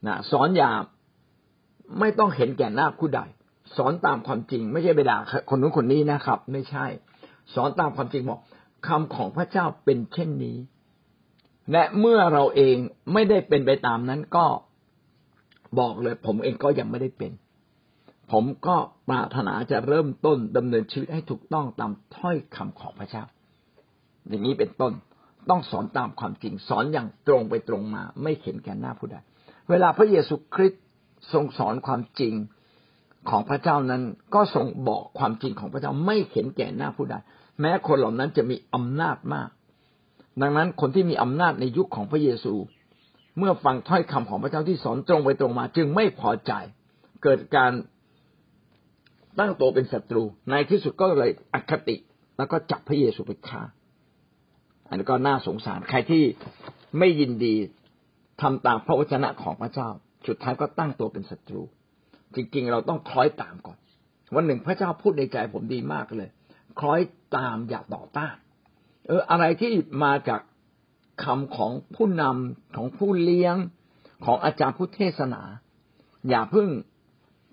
[0.06, 0.70] นะสอนอย่า
[2.00, 3.20] ไม่ต้องเห็นแก่หน้าผู้ใด
[3.76, 5.18] สอนตามความจริง ไม่ใช่ไปด่า
[5.50, 6.86] คนนู้นคนนี้นะครับ ไม่ใช่
[7.54, 8.40] สอนตามความจริงบอก
[8.86, 10.58] คำของพระเจ้าเป็นเช่นนี้
[11.72, 12.76] และเมื่อเราเอง
[13.12, 14.46] ไม่ได้เป็นไปตามนั้นก็
[15.78, 17.32] บอกเลย ผมเองก็ยังไม่ได้เป็น
[18.32, 18.76] ผมก็
[19.08, 23.24] ปรารถนาจะเริ่มต้นดำเนินชีวิตให้ถูกต้องตามถ้อยคำของพระเจ้า
[24.28, 24.92] อย่างนี้เป็นต้น
[25.50, 29.16] ต้องสอนตามความจริงสอนอย่างตรงไปตรงมา ไม่เข็นแก่หน้าผู้ใด
[29.68, 30.82] เวลาพระเยซูคริสต์
[31.32, 32.34] ทรงสอนความจริง
[33.30, 34.02] ของพระเจ้านั้น
[34.34, 37.14] ก็ทรงบอกความจริงของพระเจ้าไม่เห็นแก่หน้าผู้ใด
[37.60, 39.50] แม้คนเหล่านั้นจะมีอำนาจมาก
[40.42, 42.54] ดังนั้นคนที่มีอำนาจในยุคของพระเยซู
[43.38, 46.52] เมื่อฟังถ้อยคำของพระเจ้าที่สอนตรงไปตรงมา จึงไม่พอใจ
[47.22, 47.72] เกิดการ
[49.38, 51.96] ตั้งตัวเป็นศัตรู ในที่สุดก็เลยอคติ
[52.36, 53.62] แล้วก็จับพระเยซูไปฆ่า
[54.88, 56.22] อันนี้ก็น่าสงสาร ใครที่
[56.98, 57.54] ไม่ยินดี
[58.42, 59.88] ทำตามพระวจนะของพระเจ้า
[60.28, 61.62] สุดท้ายก็ตั้งตัวเป็นศัตรู
[62.34, 63.78] จริงๆ เราต้องคล้อยตามก่อน
[64.34, 66.30] วันหนึ่งพระเจ้าพูดในใจผมดีมากเลย
[66.78, 67.00] คล้อย
[67.36, 68.34] ตามอย่าต่อต้าน
[69.06, 69.72] เอออะไรที่
[70.04, 70.40] มาจาก
[71.24, 73.56] คำของผู้นำของผู้เลี้ยง
[74.24, 75.42] ของอาจารย์ผู้เทศนา
[76.28, 76.68] อย่าเพิ่ง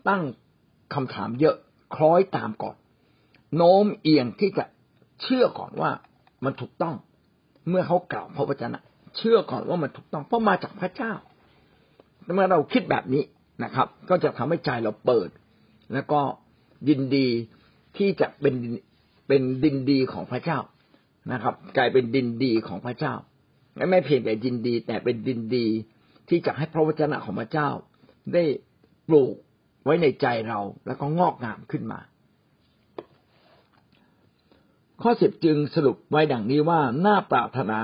[0.10, 0.23] ตั้ง
[0.93, 1.56] คำถามเยอะ
[1.95, 2.75] คล้อยตามก่อน
[3.56, 4.65] โน้มเอียงที่จะ
[5.21, 5.91] เชื่อก่อนว่า
[6.43, 6.95] มันถูกต้อง
[7.69, 8.80] เมื่อเขากล่าวพระวจนะ
[9.17, 11.13] เชื่อก่อนว่ามันถูกต้อง เพราะมาจากพระเจ้า
[12.34, 13.23] เมื่อเราคิดแบบนี้
[13.63, 15.30] นะครับ ก็จะทำให้ใจเราเปิด
[15.93, 16.21] แล้วก็
[16.89, 17.27] ยินดี
[17.97, 18.53] ที่จะเป็น
[19.27, 20.59] เป็นดินดีของพระเจ้า
[21.31, 23.13] นะครับ กลายเป็นดินดีของพระเจ้า
[23.89, 25.65] ไม่เพียงแต่ดินดี แต่เป็นดินดี
[26.29, 27.69] ที่จะให้พระวจนะของพระเจ้า
[28.33, 28.43] ได้
[29.07, 29.35] ปลูก
[29.83, 31.99] ไว้ในใจเราแล้วก็งอกงามขึ้นมา
[35.01, 37.79] ข้อสิบจึงสรุปไว้ดังนี้ว่าหน้าปรารถนา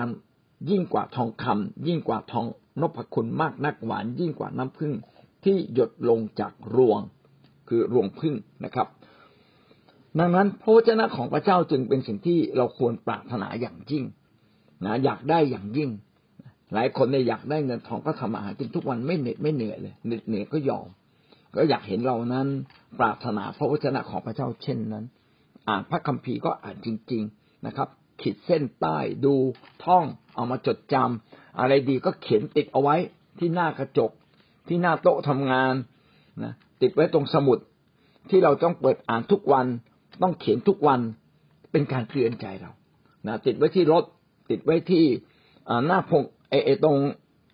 [0.69, 2.45] ยิ่งกว่าทองคำยิ่งกว่าทอง
[2.82, 4.93] นพคุณมากนักหวานยิ่งกว่าน้ำผึ้ง
[5.43, 6.99] ที่หยดลงจากรวง
[7.67, 8.88] คือรวงพึ่งนะครับ
[10.19, 14.04] ดังนั้นพระวจนะของพระเจ้าจึงเป็นสิ่งที่เราควรปรารถนาอย่างยิ่ง
[14.86, 15.89] นะอยากได้อย่างยิ่ง
[16.73, 20.88] หลายคนเนี่ยอยากได้เงินทองก็ทำอาหารกินทุกวันไม่เหน็ดไม่เหนื่อยเลยเหน็ดเหนื่อยก็ยอม
[21.56, 22.47] ก็อยากเห็นเรานั้น
[22.99, 25.06] ปรารถนาพระวจนะของพระเจ้าเช่นนั้น
[25.67, 27.88] อ่านพระคัมภีร์ก็อ่านจริง ๆนะครับ
[28.21, 29.34] ขีดเส้นใต้ดู
[29.86, 32.95] ท่องเอามาจดจำอะไรดีก็เขียนติดเอาไว้
[33.39, 34.12] ที่หน้ากระจก
[34.67, 35.73] ที่หน้าโต๊ะทำงาน
[36.43, 37.58] นะติดไว้ตรงสมุด
[38.30, 39.65] ที่เราต้องเปิดอ่านทุกวัน
[40.21, 40.99] ต้องเขียนทุกวัน
[41.71, 42.71] เป็นการเตือนใจเรา
[43.28, 44.04] นะติดไว้ที่รถ
[44.49, 45.06] ติดไว้ที่
[45.88, 46.97] หน้าพงไอตรง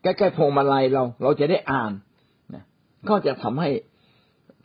[0.04, 1.92] ใกล้ๆพงมาลัยเรา เราจะได้อ่าน
[2.54, 2.64] นะ
[3.10, 3.70] ก็จะทำให้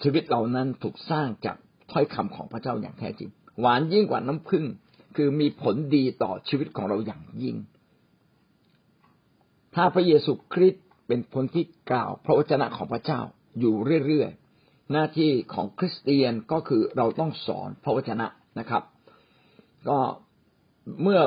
[0.03, 1.57] ชีวิตเรานั้นถูกสร้างจาก
[1.91, 3.31] ถ้อยคำของพระเจ้าอย่างแท้จริง
[3.61, 4.65] หวานยิ่งกว่าน้ำผึ้ง
[5.17, 7.57] คือมีผลดีต่อชีวิตของเราอย่างยิ่ง
[9.75, 13.21] ถ้าพระเยซูคริสต์เป็นคนที่กล่าว พระวจนะของพระเจ้า
[13.61, 13.75] อยู่
[14.07, 14.44] เรื่อยๆ
[14.93, 18.27] หน้าที่ของคริสเตียนก็คือเราต้องสอนพระวจนะ
[18.59, 18.83] นะครับ
[19.89, 19.99] ก็
[21.03, 21.21] เมื่อ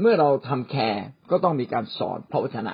[0.00, 2.72] เมื่อเราทำแคร์ก็ต้องมีการสอนพระวจนะ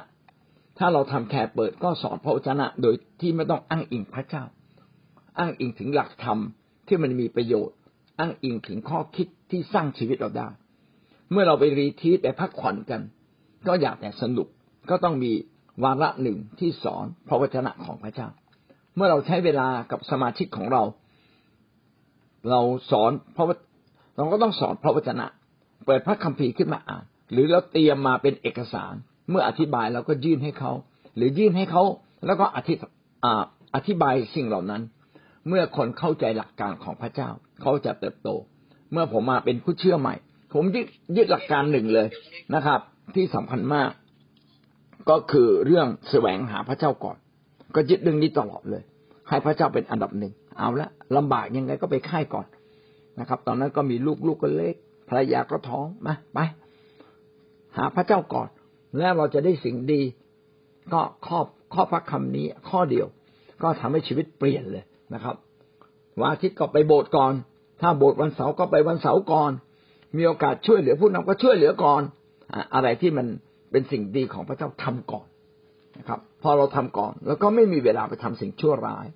[0.78, 4.44] ถ้าเราทำแคร์เปิดก็สอนพระวจนะ โดยที่ไม่ต้องอ้างอิงพระเจ้า
[5.38, 6.38] อ้างอิงถึงหลักธรรม
[6.87, 7.76] ที่มันมีประโยชน์
[8.18, 10.48] อ้างอิงถึงข้อคิดที่สร้างชีวิตเราได้
[11.30, 13.00] เมื่อเราไปรีทีสไปพักผ่อนกัน
[13.66, 14.48] ก็อยากแต่สนุก
[14.90, 15.33] ก็ต้องมี
[15.85, 18.28] วาระหนึ่งที่สอนพระวจนะของพระเจ้า
[18.96, 20.83] เมื่อเราใช้เวลากับสมาชิกของเรา
[22.50, 23.46] เราสอนเพราะ
[24.16, 25.26] เราก็ต้องสอนพระวจนะ
[25.87, 28.94] เปิดพระคัมภีร์ขึ้นมาอ่าน หรือเราเตรียมมาเป็นเอกสาร
[29.30, 30.72] เมื่ออธิบายเราก็ยื่นให้เขา
[31.16, 31.83] หรือยื่นให้เขา
[32.26, 32.74] แล้วก็อธิ
[33.74, 34.83] อธิบายสิ่งเหล่านั้น
[35.48, 37.30] เมื่อคนเข้าใจหลักการของพระเจ้า
[37.62, 38.28] เขาจะเติบโต
[38.92, 40.14] เมื่อผมมาเป็นผู้เชื่อใหม่
[40.54, 42.07] ผมยึดยึดหลักการหนึ่งเลย
[42.54, 42.80] นะครับ
[43.14, 43.90] ที่สำคัญมาก
[45.11, 47.16] ก็คือเรื่องแสวงหาพระเจ้าก่อน
[47.74, 48.82] ก็ยึดเรื่องนี้ตลอดเลย
[49.28, 52.46] ให้พระเจ้าเป็นอันดับหนึ่งเอาละลำบากยังไงก็ไปค่ายก่อน
[53.20, 54.74] นะครับ ตอนนั้นก็มีลูกลูกก็เล็ก
[55.08, 56.38] ภรรยาก็ท้องมาไป
[57.76, 58.48] หาพระเจ้าก่อน
[58.98, 60.02] แล้วเราจะได้สิ่งดี
[60.92, 63.06] ก็ข้อบข้อพระคำนี้ข้อเดียว
[63.62, 64.84] ก็ทำให้ชีวิตเปลี่ยนเลย
[65.14, 65.37] นะครับ
[66.18, 67.32] วันอาทิตย์ก็ไปโบสถ์ก่อน
[67.80, 69.50] ถ้าโบสถ์วันเสาร์ก็ไปวันเสาร์ก่อน
[70.16, 72.02] มีโอกาสช่วยเหลือผู้นำก็ช่วยเหลือก่อน
[72.74, 73.26] อะไรที่มัน
[73.70, 75.26] เป็นสิ่งดีของพระเจ้าทำก่อน
[75.98, 79.07] นะครับ พอเราทำก่อนแล้วก็ไม่มีเวลาไปทำสิ่งชั่วร้าย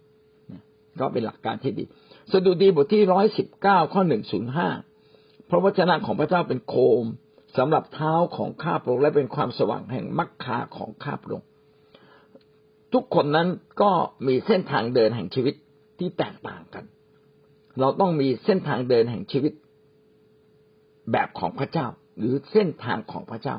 [1.00, 1.84] ก็เป็นหลักการที่ดี
[2.32, 4.68] สดุดีบทที่ร้อยสิบเก้าข้อหนึ่งศูนย์ห้า
[5.50, 7.04] พระวจนะของพระเจ้าเป็นโคม
[7.58, 11.48] สำหรับเท้าของข้าพระองค์และเป็นความสว่างแห่งมรรคาของข้าพระองค์
[12.92, 13.48] ทุกคนนั้น
[13.82, 13.90] ก็
[14.26, 15.54] มีเส้นทางเดินแห่งชีวิต
[15.98, 16.84] ที่แตกต่างกัน
[17.80, 19.52] เราต้องมีเส้นทางเดินแห่งชีวิต
[21.12, 21.86] แบบของพระเจ้า
[22.18, 23.56] หรือเส้นทางของพระเจ้า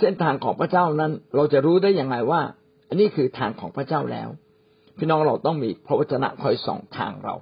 [0.00, 2.40] เส้นทางของพระเจ้านั้น เราจะรู้ได้อยังไงว่า
[2.88, 4.28] อันนี้คือทางของพระเจ้าแล้ว
[4.96, 7.34] พี่น้องเราต้องมีพระวจนะคอยส่องทางเรา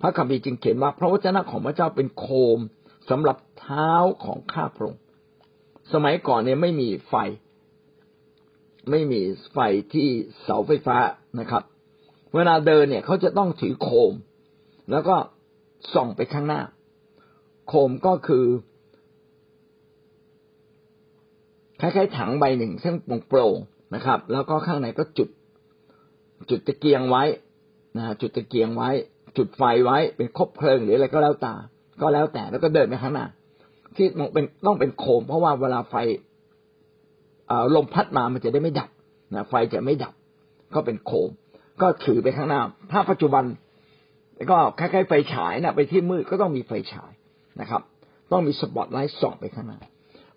[0.00, 2.58] พระคัมภีร์จึงเขียนว่าพระวจนะของพระเจ้าเป็นโคม
[3.10, 3.92] สำหรับเท้า
[4.24, 5.02] ของข้าพระองค์
[5.92, 7.14] สมัยก่อนเนี่ยไม่มีไฟ
[8.90, 9.20] ไม่มี
[9.52, 9.58] ไฟ
[9.92, 10.08] ที่
[10.42, 10.96] เสาไฟฟ้า
[11.40, 11.62] นะครับ
[12.34, 14.12] เวลาเดินเนี่ยเขาจะต้องถือโคม
[14.90, 15.16] แล้วก็
[15.94, 16.62] ส่องไปข้างหน้า
[17.68, 18.44] โคมก็คือ
[21.82, 22.94] คล้ายๆถังใบหนึ่ง ซึ่ง
[23.28, 23.58] โปร่ง
[23.94, 25.28] นะครับ แล้วก็ข้างในก็จุด
[26.50, 27.24] จุดตะเกียงไว้
[27.96, 28.90] นะจุดตะเกียงไว้
[29.36, 31.52] จุดไฟไว้เป็นคบเพลิงหรืออะไรก็แล้วแต่
[32.00, 33.26] ก็แล้วแต่แล้วก็เดินไปข้างหน้า
[33.96, 35.94] ที่ต้องเป็นต้องเป็นโคม เพราะว่าเวลาไฟ
[37.74, 38.90] ลมพัดมามันจะได้ไม่ดับ
[39.34, 40.14] นะไฟจะไม่ดับ
[40.74, 41.30] ก็เป็นโคม
[41.82, 43.44] ก็ถือไปข้างหน้า ถ้าปัจจุบัน
[44.50, 47.12] ก็คล้ายๆไฟฉายนะไปที่มืดก็ต้องมีไฟฉาย
[47.60, 47.82] นะครับ
[48.32, 49.80] ต้องมีสปอตไลท์ส่องไปข้างหน้า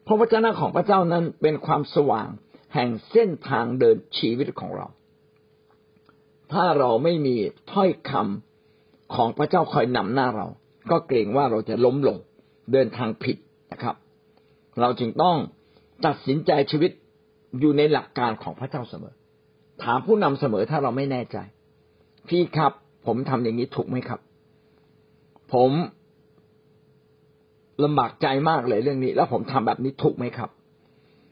[0.06, 2.30] พระวจนะของพระเจ้านั้นเป็นความสว่าง
[2.74, 4.88] แห่งเส้นทางเดินชีวิตของเรา
[6.52, 7.36] ถ้าเราไม่มี
[7.72, 10.48] ถ้อยคำของพระเจ้าคอยนำหน้าเรา
[10.92, 12.18] ก็เกรงว่าเราจะล้มลง
[12.72, 13.38] เดินทางผิด
[13.72, 13.96] นะครับ
[14.82, 15.36] เราจึงต้อง
[16.06, 16.92] ตัดสินใจชีวิต
[17.60, 19.14] อยู่ในหลักการของพระเจ้าเสมอ
[19.84, 21.38] ถามผู้นำเสมอถ้าเราไม่แน่ใจ
[22.30, 22.72] พี่ครับ
[23.06, 24.20] ผมทำอย่างนี้ถูกไหมครับ
[25.54, 25.72] ผม
[27.84, 30.50] ลำบากใจมากเลยเรื่องนี้ แล้วผมทำแบบนี้ถูกไหมครับ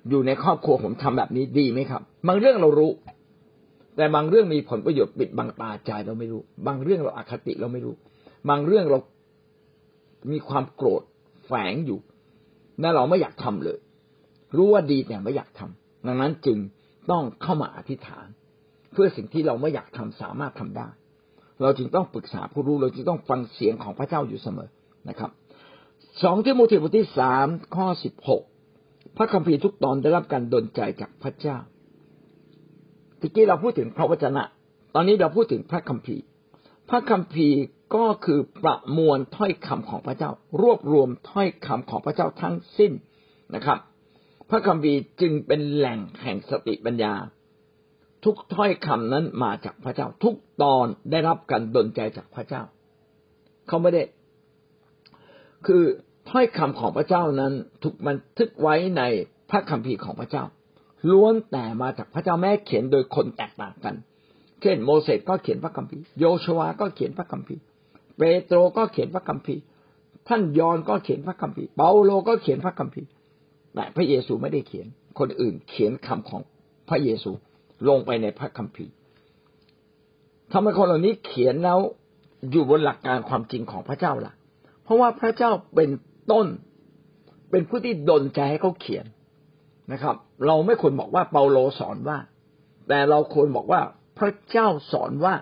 [0.09, 2.91] อยู่ในครอบครัวผมทำแบบนี้ดีไหมครับ บางเรื่องเรารู้
[3.95, 7.93] แต่บางเรื่องมีผลประโยชน์ปิดบังตาใจเราไม่รู้ บางเรื่องเราอาคติเราไม่รู้
[8.49, 8.99] บางเรื่องเรา
[10.31, 11.03] มีความโกรธ
[11.45, 11.99] แฝงอยู่
[12.81, 13.79] นั่นเราไม่อยากทำเลย
[14.57, 16.57] รู้ว่าดีแต่ไม่อยากทำดังนั้นจึง
[17.11, 18.27] ต้องเข้ามาอธิษฐาน
[18.93, 20.89] เพื่อสิ่งที่เราไม่อยากทำสามารถทำได้
[21.61, 24.69] เราจึงต้องปรึกษาผู้รู้เราจึงต้องฟังเสียงของพระเจ้าอยู่เสมอ
[25.09, 25.29] นะครับ
[26.21, 28.43] สองที่โมธีบทที่สามข้อสิบหก
[29.17, 31.57] พระคัมภีร์ทุกตอนได้รับการดลใจจากพระเจ้า
[33.19, 34.43] ทีกี้เราพูดถึงพระวจนะ
[34.95, 36.23] ตอนนี้เราพูดถึงพระคัมภีร์
[36.89, 37.59] พระคัมภีร์
[37.95, 42.91] ก็คือประมวลถ้อยคำของพระเจ้า รวบรวมถ้อยคำของพระเจ้าทั้งสิ้น
[43.55, 43.79] นะครับ
[44.49, 47.13] พระคัมภีร์จึงเป็นแหล่งแห่งสติปัญญา
[48.23, 52.61] ทุกถ้อยคำนั้นมาจากพระเจ้า ทุกตอนได้รับการดลใจจากพระเจ้า
[53.67, 54.03] เขาไม่ได้
[55.67, 55.83] คือ
[56.29, 59.01] ถ้อยคำของพระเจ้านั้นถูกบันทึกไว้ใน
[59.49, 60.43] พระคัมภีร์ของพระเจ้า
[61.11, 63.95] ล้วนแต่มาจากพระเจ้าแม้เขียนโดยคนแตกต่างกัน
[64.61, 67.61] เช่น โมเสสก็เขียนพระคัมภีร์โยชวาก็เขียนพระคัมภีร์
[68.17, 69.61] เปโตรก็เขียนพระคัมภีร์
[70.27, 73.09] ท่านยอนก็เขียนพระคัมภีร์เปาโลก็เขียนพระคัมภีร์
[73.75, 74.87] แต่พระเยซูไม่ได้เขียน
[75.19, 76.41] คนอื่นเขียนคำของ
[76.89, 77.31] พระเยซู
[77.87, 78.91] ลงไปในพระคัมภีร์
[80.51, 81.79] ทำไมคนเหล่านี้เขียนแล้ว
[82.51, 84.33] อยู่บนหลักการความจริงของพระเจ้าล่ะ
[84.83, 85.89] เพราะว่าพระเจ้าเป็น
[86.31, 86.47] ต้น
[87.51, 89.05] เป็นผู้ที่ดลใจให้เขาเขียน
[89.91, 90.15] นะครับ
[90.47, 92.17] เราไม่ควรบอกว่าเปาโลสอนว่า
[92.89, 93.81] แต่เราควรบอกว่า
[94.19, 95.35] พระเจ้าสอนว่า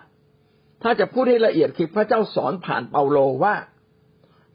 [0.83, 3.55] ถ้าจะพูดให้ละเอียดคือพระเจ้าสอนผ่านเปาโลว่า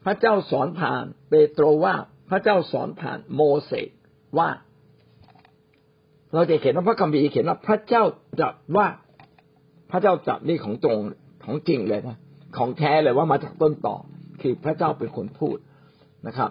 [0.05, 1.95] พระเจ้าสอนผ่านเปโตรว่า
[2.31, 3.91] พระเจ้าสอนผ่านโมเสส
[4.39, 4.49] ว่า
[6.35, 8.03] เราจะเขียนว่าพระคัมภีร์เขียนว่าพระเจ้า
[8.41, 8.87] จัดว่า
[9.91, 11.01] พระเจ้าจัดนี่ของตรง
[11.45, 12.17] ของจริงเลยนะ
[12.57, 13.97] ของแท้เลยว่ามาจากต้นต่อ
[14.47, 15.59] คือพระเจ้าเป็นคนพูด
[16.27, 16.51] นะครับ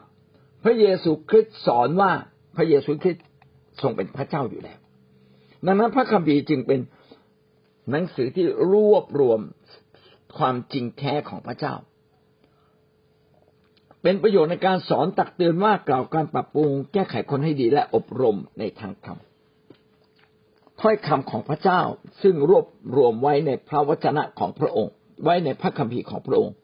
[0.63, 2.11] พระเยซูคริสต์สอนว่า
[2.55, 3.25] พระเยซูคริสต์
[3.81, 4.79] ทรงเป็นพระเจ้าอยู่แล้ว
[5.65, 6.79] ดังนั้นพระคัมภีร์จึงเป็น
[7.91, 9.39] หนังสือที่รวบรวม
[10.37, 11.73] ความจริงแท้ของพระเจ้า
[14.03, 19.19] เป็นประโยชน์ในการสอนตักเตือนว่ากล่าวการปรับปรุงแก้ไขคนให้ดีและอบรมในทางธรรม
[20.81, 21.81] ถ้อยคำของพระเจ้า
[22.21, 26.55] ซึ่งรวบรวมไว้ในพระวจนะของพระองค์ ไว้ในพระคัมภีร์ของพระองค์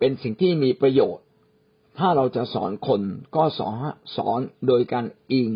[0.00, 1.24] เป็นสิ่งที่มีประโยชน์
[1.98, 3.02] ถ้าเราจะสอนคน
[3.36, 3.74] ก็สอน
[4.16, 5.50] สอนโดยการอิง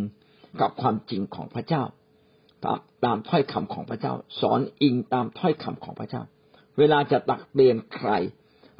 [0.60, 1.82] กับความจริงของพระเจ้า
[2.64, 6.22] ตามตามถ้อยคำของพระเจ้า สอนอิงตามถ้อยคำของพระเจ้า
[6.78, 8.10] เวลาจะตักเตือนใคร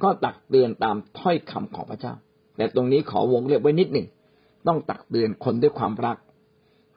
[0.03, 2.15] ก็ตักเตือนตามถ้อยคำของพระเจ้า
[2.57, 4.09] แต่ตรงนี้ขอวงเล็บไว้นิดหนึ่ง
[4.67, 6.17] ต้องตักเตือนคนด้วยความรัก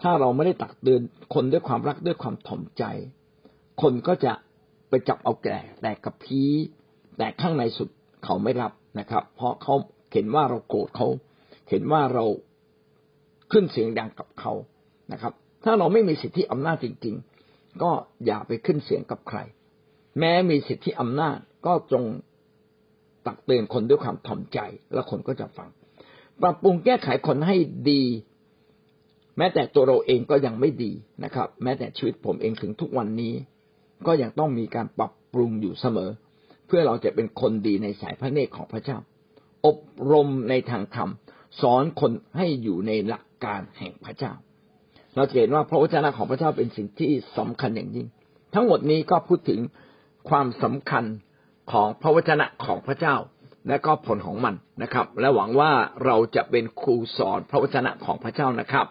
[0.01, 1.01] ถ้าเราไม่ได้ตักเตือน
[1.33, 2.83] คนด้วยความรักด้วยความถ่อมใจ
[3.81, 4.33] คนก็จะ
[4.89, 6.41] ไปจับเอาแก่แต่กับพี
[7.17, 7.89] แต่ข้างในสุด
[8.27, 9.75] เขาไม่รับนะครับ เพราะเขา
[10.13, 11.07] เห็นว่าเราโกรธเขา
[11.69, 12.25] เห็นว่าเรา
[13.51, 14.53] ขึ้นเสียงดังกับเขา
[15.11, 17.15] นะครับ ถ้าเราไม่มีสิทธิอำนาจจริง
[17.47, 17.91] ๆ ก็
[18.25, 19.39] อย่าไปขึ้นเสียงกับใคร
[20.19, 22.03] แม้มีสิทธิอำนาจก็จง
[23.27, 24.59] ตักเตือนคนด้วยความถ่อมใจ
[24.93, 25.69] แล้วคนก็จะฟัง
[26.41, 27.57] ปรับปรุงแก้ไขคนให้
[27.89, 28.03] ดี
[29.37, 30.91] แม้แต่ตัวเราเองก็ยังไม่ดี
[31.23, 33.33] นะครับ แม้แต่ชีวิตผมเองถึงทุกวันนี้
[34.07, 36.09] ก็ยังต้องมีการปรับปรุงอยู่เสมอ
[36.67, 38.97] เพื่อเราจะเป็นคนดีในสายพระเนตรของพระเจ้า
[39.65, 39.79] อบ
[40.11, 41.09] รมในทางธรรม
[41.61, 44.33] สอนคนให้อยู่ในหลักการแห่งพระเจ้า
[45.15, 48.07] เราเห็นว่าพระวจนะของพระเจ้าเป็นสิ่งที่สำคัญอย่างยิ่ง
[48.53, 49.59] ทั้งหมดนี้ก็พูดถึง
[50.29, 51.03] ความสำคัญ
[51.71, 53.15] ของพระวจนะของพระเจ้า
[53.69, 55.71] และก็ผลของมันนะครับ และหวังว่า
[56.05, 58.87] เราจะเป็นครูสอนพระวจนะของพระเจ้านะครับ